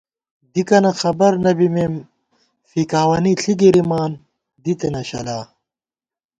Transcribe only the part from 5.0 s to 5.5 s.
شلا